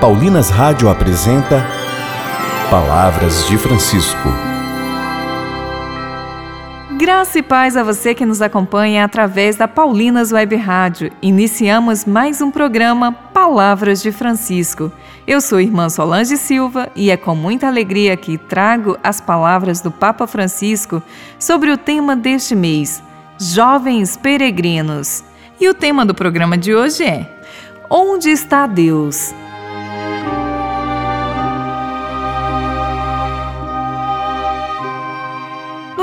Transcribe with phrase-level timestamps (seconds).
[0.00, 1.66] Paulinas Rádio apresenta
[2.70, 4.28] Palavras de Francisco.
[6.98, 11.10] Graça e paz a você que nos acompanha através da Paulinas Web Rádio.
[11.22, 14.92] Iniciamos mais um programa Palavras de Francisco.
[15.26, 19.90] Eu sou irmã Solange Silva e é com muita alegria que trago as palavras do
[19.90, 21.02] Papa Francisco
[21.38, 23.02] sobre o tema deste mês,
[23.40, 25.24] Jovens Peregrinos.
[25.58, 27.26] E o tema do programa de hoje é
[27.88, 29.34] Onde está Deus?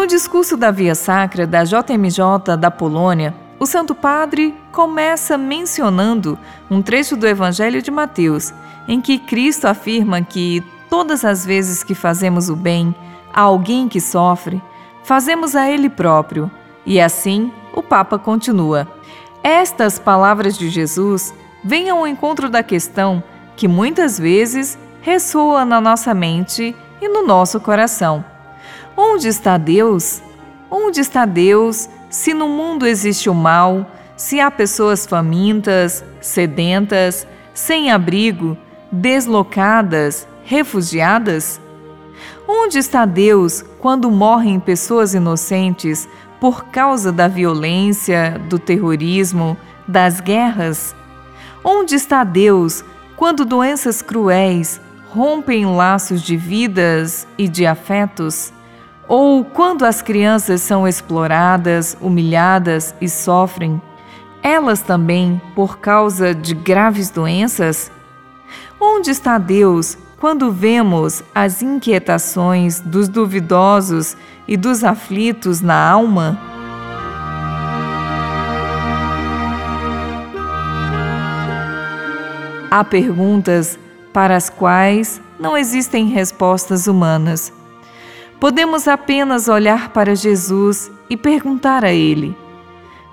[0.04, 6.38] No discurso da Via Sacra da JMJ da Polônia, o Santo Padre começa mencionando
[6.70, 8.54] um trecho do Evangelho de Mateus,
[8.86, 12.94] em que Cristo afirma que todas as vezes que fazemos o bem
[13.34, 14.62] a alguém que sofre,
[15.06, 16.52] fazemos a Ele próprio.
[16.86, 18.86] E assim, o Papa continua.
[19.42, 21.34] Estas palavras de Jesus
[21.64, 23.24] vêm ao encontro da questão
[23.56, 28.33] que muitas vezes ressoa na nossa mente e no nosso coração
[28.96, 30.22] Onde está Deus?
[30.70, 37.92] Onde está Deus se no mundo existe o mal, se há pessoas famintas, sedentas, sem
[37.92, 38.56] abrigo,
[38.92, 41.60] deslocadas, refugiadas?
[42.48, 46.08] Onde está Deus quando morrem pessoas inocentes
[46.40, 49.58] por causa da violência, do terrorismo,
[49.88, 50.96] das guerras?
[51.64, 52.86] Onde está Deus
[53.16, 58.54] quando doenças cruéis rompem laços de vidas e de afetos?
[59.08, 63.82] Ou quando as crianças são exploradas, humilhadas e sofrem,
[64.42, 67.92] elas também por causa de graves doenças?
[68.80, 74.16] Onde está Deus quando vemos as inquietações dos duvidosos
[74.48, 76.40] e dos aflitos na alma?
[82.72, 83.78] Há perguntas
[84.14, 87.52] para as quais não existem respostas humanas
[88.44, 92.36] podemos apenas olhar para Jesus e perguntar a Ele.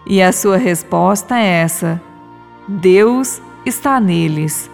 [0.04, 2.02] E a sua resposta é essa:
[2.66, 4.68] Deus está neles.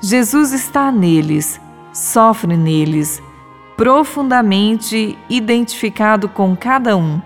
[0.00, 1.60] Jesus está neles,
[1.92, 3.22] sofre neles,
[3.76, 7.20] profundamente identificado com cada um.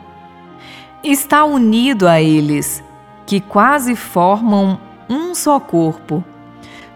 [1.04, 2.82] Está unido a eles,
[3.26, 4.76] que quase formam
[5.08, 6.25] um só corpo.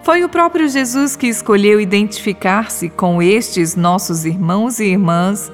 [0.04, 5.50] Foi o próprio Jesus que escolheu identificar-se com estes nossos irmãos e irmãs,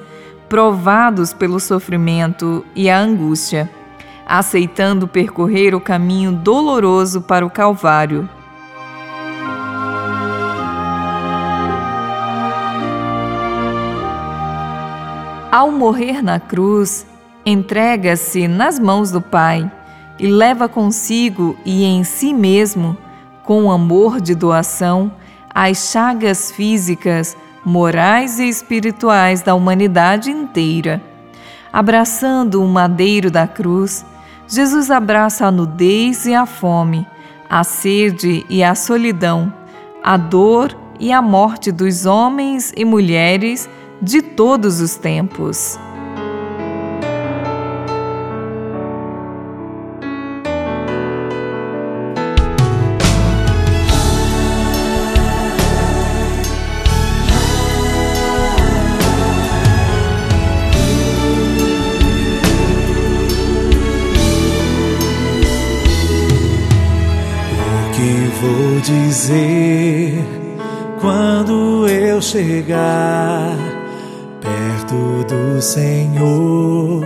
[0.49, 3.71] provados pelo sofrimento e a angústia,
[4.25, 8.29] aceitando percorrer o caminho doloroso para o Calvário.
[15.49, 17.07] Ao morrer na cruz,
[17.45, 19.71] entrega-se nas mãos do Pai
[20.19, 22.97] e leva consigo e em si mesmo
[23.51, 25.11] com amor de doação,
[25.53, 27.35] as chagas físicas,
[27.65, 31.01] morais e espirituais da humanidade inteira.
[31.73, 34.05] Abraçando o madeiro da cruz,
[34.47, 37.05] Jesus abraça a nudez e a fome,
[37.49, 39.53] a sede e a solidão,
[40.01, 43.69] a dor e a morte dos homens e mulheres
[44.01, 45.77] de todos os tempos.
[68.91, 70.21] Dizer
[70.99, 73.55] quando eu chegar
[74.41, 77.03] perto do Senhor,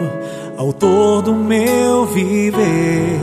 [0.57, 3.19] autor do meu viver,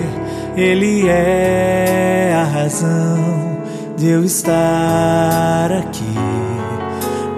[0.57, 3.61] Ele é a razão
[3.97, 6.15] de eu estar aqui,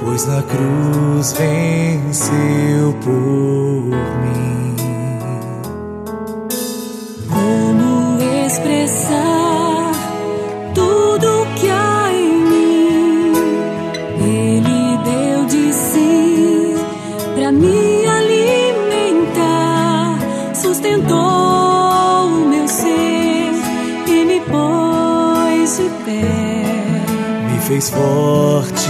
[0.05, 3.11] pois na cruz venceu por
[4.23, 4.77] mim.
[7.29, 9.44] Como expressar
[27.85, 28.84] mais forte.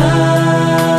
[0.00, 0.97] love.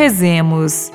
[0.00, 0.90] Rezemos.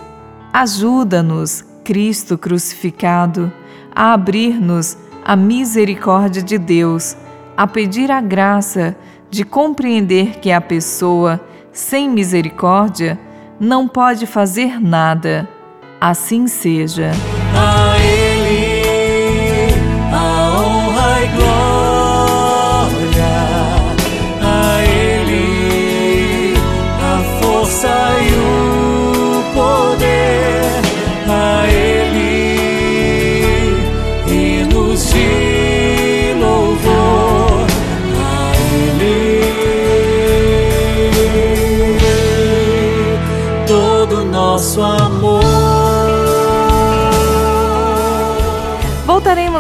[0.52, 3.54] Ajuda-nos, Cristo crucificado,
[3.94, 7.16] a abrir-nos a misericórdia de Deus,
[7.56, 8.96] a pedir a graça
[9.30, 11.40] de compreender que a pessoa
[11.72, 13.20] sem misericórdia
[13.60, 15.48] não pode fazer nada.
[16.02, 17.12] Assim seja.
[17.56, 17.95] A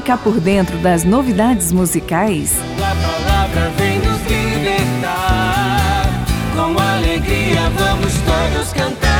[0.00, 2.58] Ficar por dentro das novidades musicais?
[2.78, 6.06] A palavra vem nos libertar.
[6.54, 9.10] Com alegria vamos todos cantar.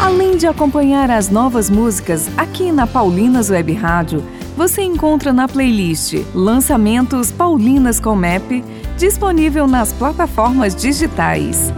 [0.00, 4.24] Além de acompanhar as novas músicas aqui na Paulinas Web Rádio,
[4.56, 8.50] você encontra na playlist Lançamentos Paulinas com Map,
[8.96, 11.70] disponível nas plataformas digitais.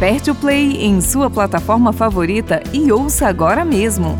[0.00, 4.18] Aperte o play em sua plataforma favorita e ouça agora mesmo.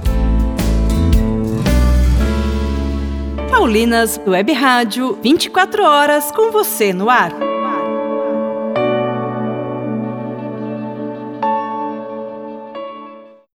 [3.50, 7.49] Paulinas Web Rádio, 24 horas com você no ar.